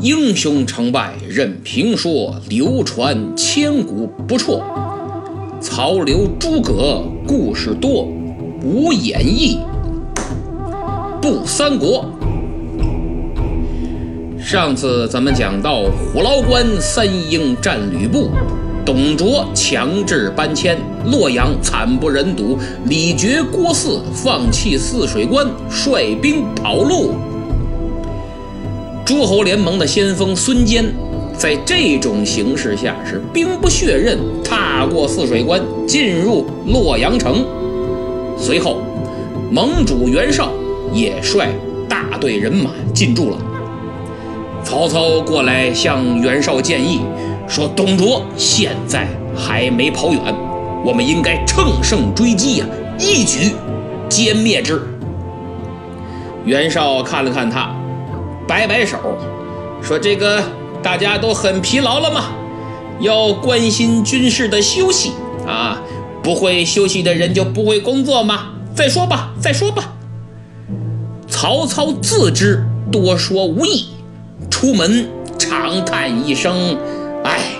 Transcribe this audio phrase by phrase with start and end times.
[0.00, 4.62] 英雄成败任评说，流传千古不辍。
[5.60, 8.06] 曹刘诸葛故事多，
[8.62, 9.58] 无演义
[11.20, 12.08] 不三国。
[14.38, 18.30] 上次咱们讲到虎牢关三英战吕布，
[18.86, 20.78] 董卓强制搬迁，
[21.10, 27.14] 洛阳惨不忍睹，李傕、郭汜放弃汜水关，率兵跑路。
[29.08, 30.84] 诸侯联盟的先锋孙坚，
[31.34, 37.42] 在这种形势下是兵不血刃，踏过汜水关，进入洛阳城。
[38.36, 38.82] 随后，
[39.50, 40.52] 盟主袁绍
[40.92, 41.48] 也率
[41.88, 43.38] 大队人马进驻了。
[44.62, 47.00] 曹操过来向袁绍建议
[47.48, 50.20] 说：“董卓现在还没跑远，
[50.84, 52.66] 我们应该乘胜追击呀，
[52.98, 53.52] 一举
[54.10, 54.82] 歼灭之。”
[56.44, 57.74] 袁绍看了看他。
[58.48, 58.96] 摆摆手，
[59.82, 60.42] 说：“这个
[60.82, 62.30] 大家都很疲劳了嘛，
[62.98, 65.12] 要关心军事的休息
[65.46, 65.78] 啊！
[66.22, 68.46] 不会休息的人就不会工作吗？
[68.74, 69.92] 再说吧，再说吧。”
[71.28, 73.88] 曹操自知多说无益，
[74.50, 75.06] 出门
[75.38, 76.74] 长叹一声
[77.22, 77.52] ：“哎，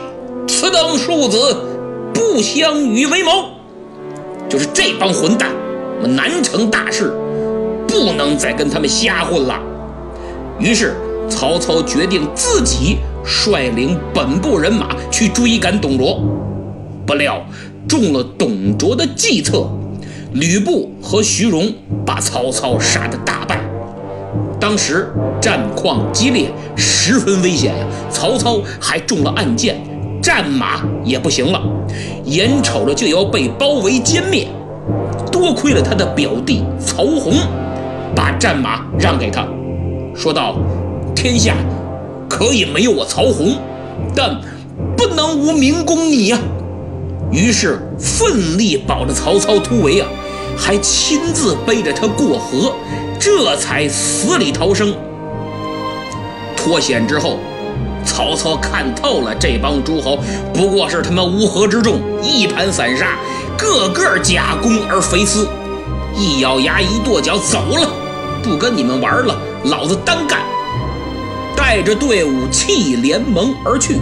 [0.48, 1.54] 此等庶子，
[2.14, 3.30] 不相与为谋。
[4.48, 5.50] 就是这帮混蛋，
[6.00, 7.12] 我难成大事，
[7.86, 9.60] 不能再跟他们瞎混了。”
[10.58, 10.96] 于是，
[11.28, 16.20] 曹操决定自己率领本部人马去追赶董卓。
[17.06, 17.40] 不料
[17.86, 19.70] 中了董卓的计策，
[20.32, 21.72] 吕布和徐荣
[22.04, 23.60] 把曹操杀得大败。
[24.60, 27.86] 当时战况激烈，十分危险呀！
[28.10, 29.80] 曹操还中了暗箭，
[30.20, 31.62] 战马也不行了，
[32.24, 34.48] 眼瞅着就要被包围歼灭。
[35.30, 37.34] 多亏了他的表弟曹洪，
[38.14, 39.46] 把战马让给他。
[40.18, 40.56] 说道
[41.14, 41.54] ：“天下
[42.28, 43.56] 可以没有我曹洪，
[44.16, 44.36] 但
[44.96, 46.38] 不能无明公你呀。”
[47.30, 50.08] 于是奋力保着曹操突围啊，
[50.56, 52.74] 还亲自背着他过河，
[53.20, 54.92] 这才死里逃生。
[56.56, 57.38] 脱险之后，
[58.04, 60.18] 曹操看透了这帮诸侯
[60.52, 63.16] 不过是他们乌合之众，一盘散沙，
[63.56, 65.46] 个个假公而肥私，
[66.16, 67.88] 一咬牙一跺脚走了，
[68.42, 69.40] 不跟你们玩了。
[69.64, 70.40] 老子单干，
[71.56, 73.96] 带着队伍弃联盟而去。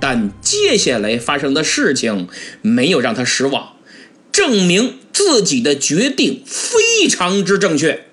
[0.00, 2.28] 但接下来发生的事情
[2.62, 3.74] 没有让他失望，
[4.32, 8.06] 证明自己的决定非常之正确。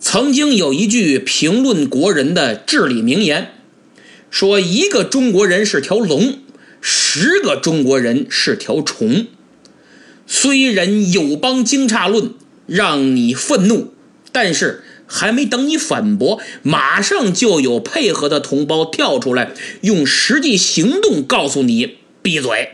[0.00, 3.52] 曾经有一句评论国人的至理名言，
[4.30, 6.38] 说一个中国人是条龙，
[6.80, 9.26] 十个中国人是条虫。
[10.26, 12.32] 虽然友邦惊诧论
[12.66, 13.92] 让你愤怒，
[14.32, 14.82] 但是。
[15.10, 22.72] 还没等你反驳，马上就有配合的同胞跳出来，用实际行动告诉你闭嘴。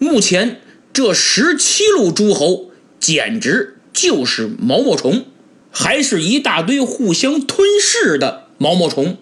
[0.00, 0.60] 目前
[0.92, 5.26] 这十七路诸侯简直就是毛毛虫，
[5.70, 9.16] 还是一大堆互相吞噬的毛毛虫。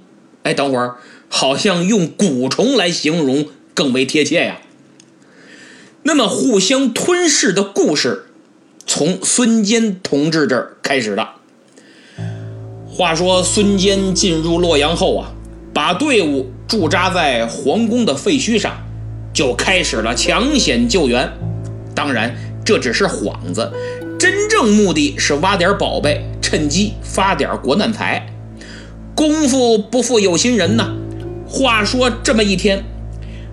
[0.44, 0.97] 哎，等会儿
[1.28, 4.62] 好像用蛊虫来形容更为贴切呀。
[6.04, 8.28] 那么互相吞噬的故事，
[8.87, 11.28] 从孙坚同志这儿开始的。
[12.87, 15.33] 话说孙坚进入洛阳后啊，
[15.72, 18.77] 把队伍驻扎在皇宫的废墟上，
[19.33, 21.33] 就开始了抢险救援。
[21.95, 23.72] 当然，这只是幌子，
[24.19, 28.27] 真正目的是挖点宝贝，趁机发点国难财。
[29.16, 30.93] 功夫不负有心人呐。
[31.49, 32.84] 话说这么一天，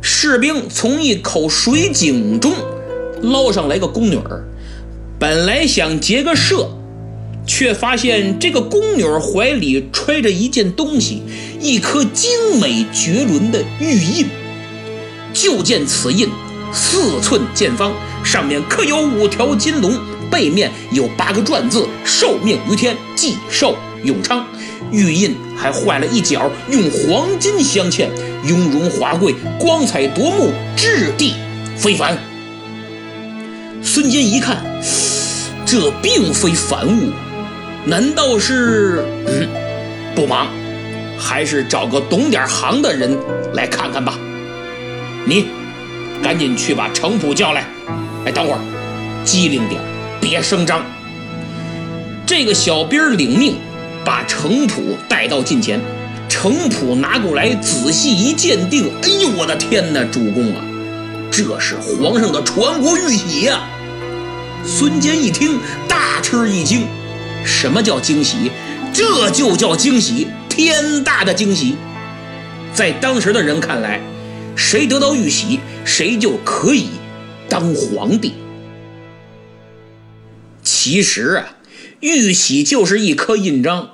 [0.01, 2.53] 士兵从一口水井中
[3.21, 4.43] 捞上来个宫女儿，
[5.21, 6.67] 本来想结个社。
[7.47, 11.23] 却发现这个宫女怀里揣着一件东西，
[11.59, 12.29] 一颗精
[12.61, 14.27] 美绝伦的玉印。
[15.33, 16.29] 就见此印
[16.71, 17.91] 四寸见方，
[18.23, 19.99] 上面刻有五条金龙，
[20.29, 24.45] 背面有八个篆字：“受命于天，既寿永昌。”
[24.91, 28.07] 玉印还坏了一角，用黄金镶嵌，
[28.47, 31.33] 雍容华贵，光彩夺目，质地
[31.75, 32.30] 非凡。
[33.83, 34.63] 孙坚一看，
[35.65, 37.11] 这并非凡物。
[37.85, 39.03] 难道是？
[39.27, 39.47] 嗯，
[40.15, 40.47] 不忙，
[41.17, 43.17] 还是找个懂点行的人
[43.53, 44.17] 来看看吧。
[45.25, 45.47] 你
[46.21, 47.65] 赶紧去把程普叫来。
[48.25, 48.59] 哎，等会儿，
[49.25, 49.81] 机灵点，
[50.19, 50.83] 别声张。
[52.25, 53.55] 这个小兵领命，
[54.05, 55.81] 把程普带到近前。
[56.29, 60.61] 程普拿过来仔细一鉴定，哎呦，我的天哪，主公啊，
[61.43, 63.67] 这是皇上的传国玉玺呀！
[64.63, 66.85] 孙坚一听，大吃一惊。
[67.43, 68.51] 什么叫惊喜？
[68.93, 70.27] 这就叫惊喜！
[70.47, 71.77] 天大的惊喜。
[72.75, 73.99] 在当时的人看来，
[74.55, 76.89] 谁得到玉玺，谁就可以
[77.49, 78.33] 当皇帝。
[80.61, 81.55] 其实啊，
[82.01, 83.93] 玉玺就是一颗印章，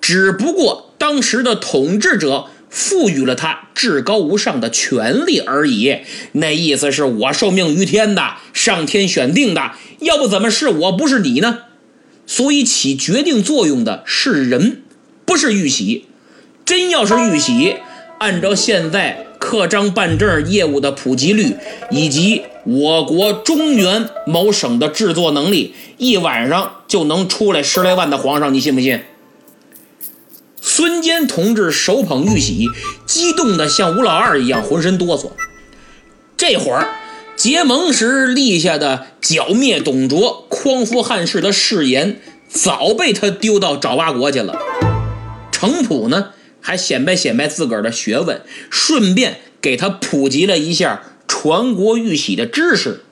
[0.00, 5.98] 只不过当时的统治者赋予了他至高无上的权利而已。
[6.32, 11.58] 那意思是我受命于天的，上天选定的，要不怎么是我不是你呢？
[12.26, 14.82] 所以起决定作用的是人，
[15.26, 16.06] 不是玉玺。
[16.64, 17.76] 真要是玉玺，
[18.18, 21.56] 按照现在刻章办证业务的普及率，
[21.90, 29.00] 以及我国中原某省的制作能力，一晚上就能出来十来万的皇上，你信不信？
[30.74, 32.70] 孙坚同志手捧玉玺，
[33.04, 35.32] 激动的像吴老二一样浑身哆嗦。
[36.34, 36.88] 这会儿
[37.36, 44.58] 结盟时立下的剿灭董卓、匡扶汉室的誓言，早被他丢到爪哇国去了。
[45.50, 46.30] 程普呢？
[46.62, 48.40] 还显摆显摆自个儿的学问，
[48.70, 53.02] 顺便给他普及了一下传国玉玺的知识，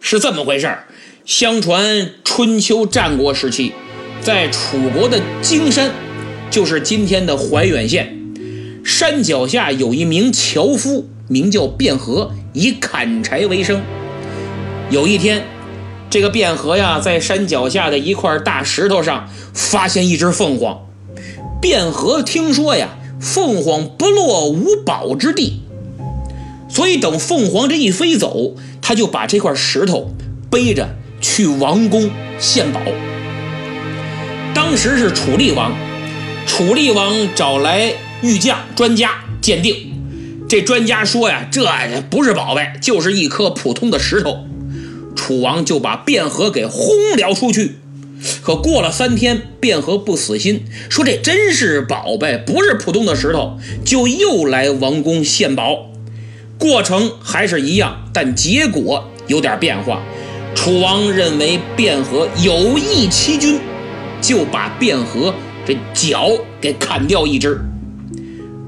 [0.00, 0.86] 是这么回事儿。
[1.26, 3.74] 相传春秋战国时期，
[4.22, 5.90] 在楚国的荆山，
[6.52, 8.14] 就是今天的怀远县，
[8.84, 13.80] 山脚下有一名樵夫，名叫卞和，以砍柴为生。
[14.90, 15.44] 有一天，
[16.10, 20.78] 这个卞和呀，在山脚下的一块大石头上发现一只凤凰。
[21.62, 25.62] 卞和听说呀，凤凰不落无宝之地，
[26.68, 30.10] 所以等凤凰这一飞走，他就把这块石头
[30.50, 30.90] 背着
[31.22, 32.82] 去王宫献宝。
[34.54, 35.72] 当时是楚厉王，
[36.46, 39.92] 楚厉王找来玉匠专家鉴定，
[40.48, 41.64] 这专家说呀，这
[42.10, 44.44] 不是宝贝，就是一颗普通的石头。
[45.14, 47.76] 楚王就把卞和给轰了出去。
[48.42, 55.90] 可过了三天，卞和不死心，说这真是宝贝，不是普通的石头，就又来王宫献宝。
[56.58, 60.02] 过程还是一样，但结果有点变化。
[60.54, 63.58] 楚王认为卞和有意欺君，
[64.20, 66.30] 就把卞和这脚
[66.60, 67.60] 给砍掉一只。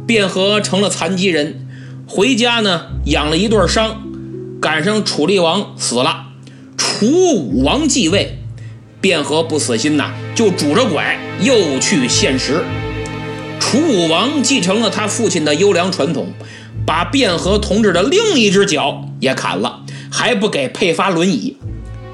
[0.06, 1.67] 卞和成了残疾人，
[2.06, 4.02] 回家呢养了一对伤，
[4.61, 6.26] 赶上楚厉王死了，
[6.76, 8.38] 楚武王继位。
[9.00, 12.64] 卞和不死心呐，就拄着拐又去献石。
[13.61, 16.29] 楚武王继承了他父亲的优良传统，
[16.87, 19.81] 把卞和同志的另一只脚也砍了，
[20.11, 21.56] 还不给配发轮椅。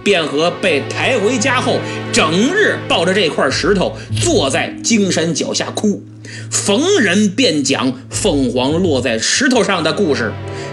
[0.03, 1.79] 卞和被抬回家后，
[2.13, 6.03] 整日抱着这块石头坐在荆山脚下哭，
[6.51, 10.33] 逢人便讲凤凰落在石头上的故事。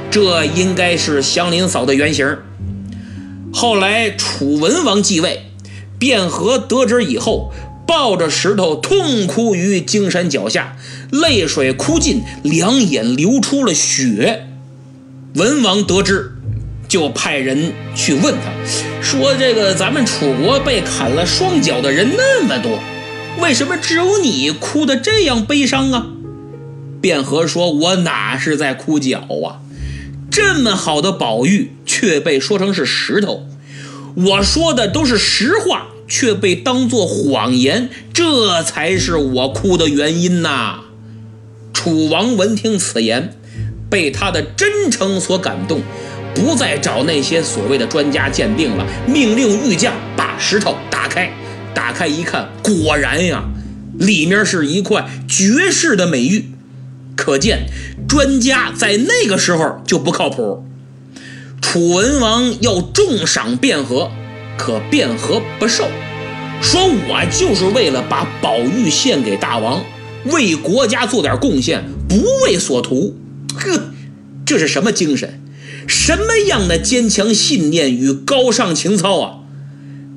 [0.10, 2.38] 这应该是祥林嫂的原型。
[3.54, 5.44] 后来楚文王继位。
[6.00, 7.52] 卞和得知以后，
[7.88, 10.78] 抱着石头痛哭于荆山脚下，
[11.10, 14.46] 泪水哭尽，两眼流出了血。
[15.34, 16.36] 文王得知，
[16.88, 18.52] 就派人去问他，
[19.10, 22.78] 说：“这个咱们楚国被砍了双脚的人那么多，
[23.42, 26.08] 为什么只有你哭得这样悲伤啊？”
[27.00, 29.64] 卞和说：“我哪是在哭脚啊？
[30.30, 33.48] 这么好的宝玉，却被说成是石头。”
[34.28, 40.82] 我说的都是实话，却被当作谎言，这才是我哭的原因呐！
[41.72, 43.34] 楚王闻听此言，
[43.90, 45.82] 被他的真诚所感动，
[46.38, 51.32] 不再找那些所谓的专家鉴定了，命令玉匠把石头打开。
[51.74, 53.44] 打开一看，果然呀，
[53.98, 56.52] 里面是一块绝世的美玉。
[57.16, 57.66] 可见
[58.08, 60.64] 专家在那个时候就不靠谱。
[61.60, 64.12] 楚文王要重赏卞和，
[64.58, 65.88] 可卞和不受，
[66.62, 69.84] 说我就是为了把宝玉献给大王，
[70.26, 73.18] 为国家做点贡献，不为所图。
[73.56, 73.92] 呵，
[74.46, 75.42] 这是什么精神？
[75.88, 79.38] 什么样的坚强信念与高尚情操啊！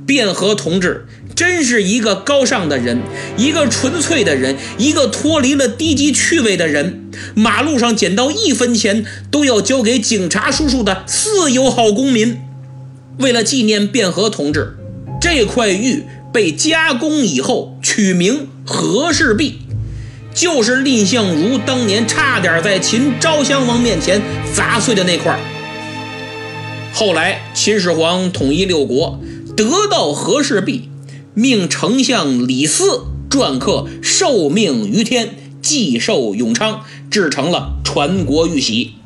[0.06, 1.06] 卞和同志。
[1.36, 3.00] 真是一个高尚的人，
[3.38, 7.08] 一个纯粹的人，一个脱离了低级趣味的人。
[7.34, 12.38] 马路上捡到一分钱都要交给警察叔叔的四有好公民。
[13.18, 14.76] 为了纪念卞和同志，
[15.18, 19.60] 这块玉被加工以后取名和氏璧，
[20.34, 24.20] 就是蔺相如当年差点在秦昭襄王面前
[24.52, 25.40] 砸碎的那块。
[27.00, 29.19] 后来秦始皇统一六国，
[29.57, 30.90] 得到和氏璧。
[31.33, 38.97] 命丞相李斯篆刻“受命于天，既寿永昌”，制成了传国玉玺。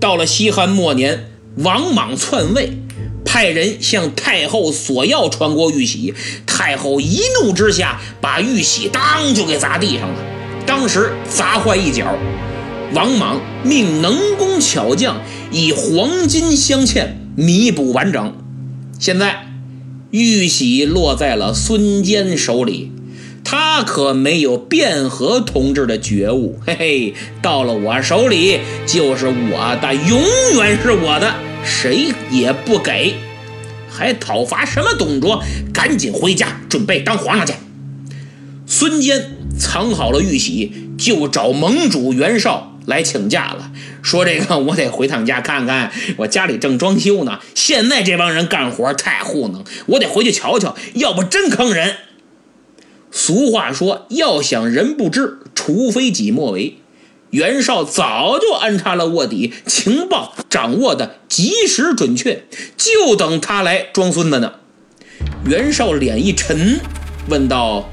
[0.00, 2.78] 到了西汉末年，王莽篡位，
[3.22, 6.14] 派人向太后索要传国玉玺。
[6.46, 10.14] 太后一怒之下，把玉玺当就给砸地上了。
[10.64, 12.16] 当时砸坏一角，
[12.92, 18.34] 王莽命能工巧匠以黄金镶嵌，弥补完整。
[18.98, 19.46] 现在
[20.10, 22.90] 玉玺落在了孙坚手里，
[23.44, 26.58] 他可没有卞和同志的觉悟。
[26.66, 30.20] 嘿嘿，到了我手里就是我的，永
[30.56, 33.14] 远是我的，谁也不给。
[33.88, 35.42] 还讨伐什么董卓？
[35.72, 37.52] 赶紧回家准备当皇上去。
[38.66, 43.72] 孙坚藏好了玉玺，就找盟主袁绍来请假了。
[44.02, 47.40] 说这个我得回趟家看看，我家里正装修呢。
[47.54, 51.96] 现在这帮人干活太糊弄，我得回去瞧瞧，要不真坑人。
[53.10, 56.76] 俗话说，要想人不知，除非己莫为。
[57.30, 62.44] 袁绍早就安插了卧底，情报掌握的及时准确，
[62.76, 64.54] 就等他来装孙子呢。
[65.44, 66.80] 袁绍脸一沉，
[67.28, 67.88] 问道。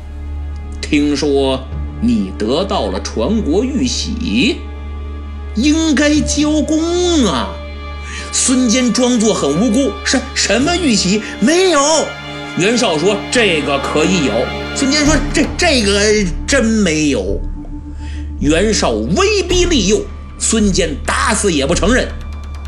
[0.81, 1.67] 听说
[2.01, 4.57] 你得到了传国玉玺，
[5.57, 7.49] 应该交功啊！
[8.31, 11.81] 孙坚装作很无辜，什什么玉玺没有？
[12.57, 14.33] 袁绍说这个可以有。
[14.75, 16.01] 孙坚说这这个
[16.47, 17.39] 真没有。
[18.39, 19.99] 袁绍威逼利诱，
[20.39, 22.07] 孙坚打死也不承认，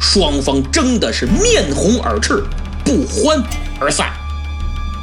[0.02, 2.44] 双方争的是面红耳赤，
[2.84, 3.42] 不欢
[3.80, 4.12] 而散。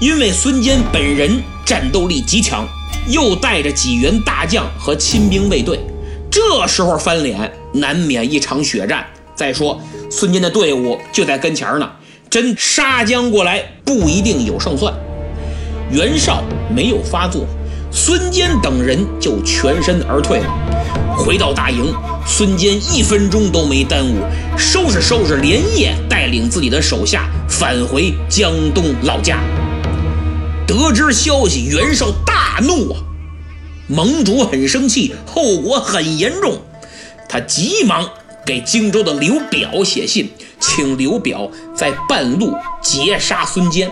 [0.00, 2.66] 因为孙坚本人战斗力极强。
[3.08, 5.78] 又带着几员大将和亲兵卫队，
[6.28, 7.38] 这时候翻脸
[7.80, 9.06] 难免一场血战。
[9.34, 9.80] 再说
[10.10, 11.90] 孙坚的队伍就在跟前呢，
[12.30, 14.92] 真杀将过来不一定有胜算。
[15.90, 16.42] 袁绍
[16.74, 17.46] 没有发作，
[17.92, 20.46] 孙坚等人就全身而退了。
[21.16, 21.94] 回到大营，
[22.26, 24.16] 孙坚一分钟都没耽误，
[24.58, 29.38] 收拾收拾，连夜带领自己的手下返回江东老家。
[30.66, 33.00] 得知消息，袁绍大怒啊！
[33.86, 36.58] 盟主很生气，后果很严重。
[37.28, 38.08] 他急忙
[38.44, 40.30] 给荆州的刘表写信，
[40.60, 43.90] 请刘表在半路截杀孙坚。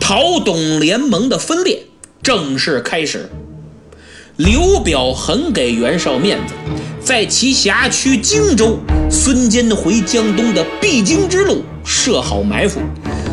[0.00, 1.84] 讨董联盟的分裂
[2.22, 3.30] 正式开始。
[4.36, 6.54] 刘表很给袁绍面子，
[7.00, 8.78] 在其辖区荆州，
[9.08, 12.80] 孙坚回江东的必经之路设好埋伏。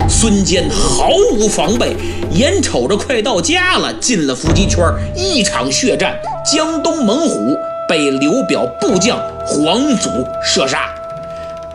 [0.08, 1.96] 孙坚毫无防备，
[2.32, 4.86] 眼瞅着快到家了，进了伏击圈，
[5.16, 7.58] 一场血战，江东猛虎
[7.92, 10.10] 被刘表部将黄祖
[10.42, 10.96] 射杀。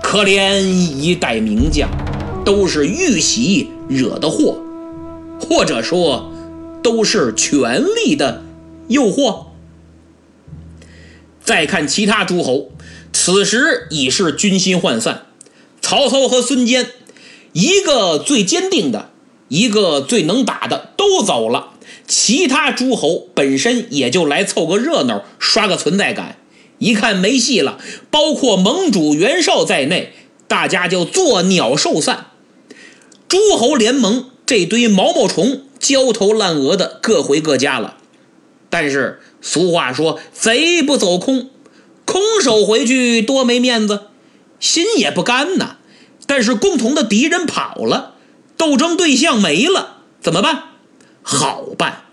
[0.02, 1.90] 可怜一代名将，
[2.42, 4.56] 都是玉玺惹的祸，
[5.38, 6.32] 或者说，
[6.82, 8.42] 都是权力的
[8.88, 9.48] 诱惑。
[11.44, 12.70] 再看其他诸侯，
[13.12, 15.26] 此时已是军心涣散，
[15.82, 16.86] 曹操和孙坚。
[17.52, 19.10] 一个最坚定的，
[19.48, 21.74] 一个最能打的都走了，
[22.06, 26.38] 其他诸侯本身也就来凑个热闹，刷个存在感。
[26.78, 27.78] 一看没戏了，
[28.10, 30.12] 包括盟主袁绍在内，
[30.46, 32.26] 大家就作鸟兽散。
[33.28, 37.96] 诸侯联盟这堆毛毛虫焦头烂额的各回各家了。
[38.68, 41.50] 但是俗话说，贼不走空，
[42.04, 44.02] 空手回去多没面子，
[44.60, 45.78] 心也不甘呐。
[46.26, 48.14] 但是共同的敌人跑了，
[48.56, 50.62] 斗争对象没了，怎么办？
[51.28, 52.04] 好办，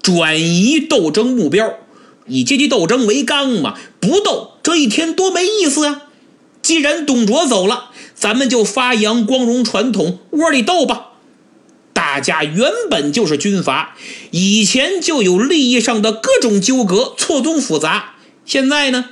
[0.00, 1.74] 转移斗争目标，
[2.26, 3.74] 以阶级斗争为纲嘛。
[4.00, 6.04] 不斗这一天多没意思啊！
[6.62, 11.10] 既然董卓走了，咱们就发扬光荣传统，窝里斗吧。
[11.92, 13.94] 大家原本就是军阀，
[14.30, 18.14] 以前就有利益上的各种纠葛，错综复杂。
[18.46, 19.10] 现在呢，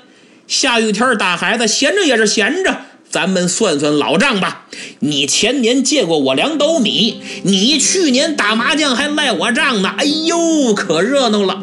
[0.48, 2.86] 下雨天打孩子，闲着也是闲着。
[3.10, 4.66] 咱们算算老账吧。
[5.00, 9.94] 你前年借过我两斗米，你去年打麻将还赖我账呢。
[9.98, 11.62] 哎呦，可热闹了！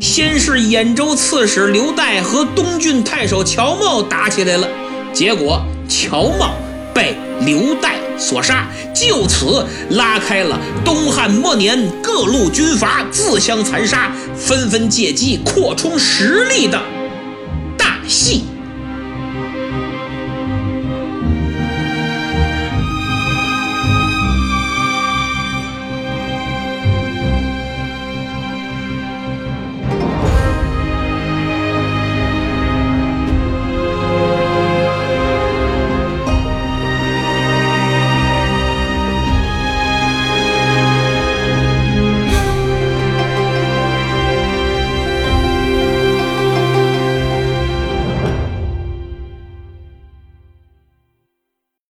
[0.00, 4.68] 先是兖州刺史刘岱和东郡太守乔瑁打起来了，
[5.12, 6.50] 结果乔瑁
[6.94, 16.80] 被刘岱所杀，就此拉开了东汉末年各路军阀自相残杀、纷纷借机扩充实力的
[17.76, 18.44] 大戏。